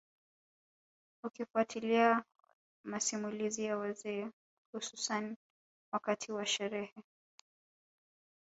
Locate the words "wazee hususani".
3.77-5.37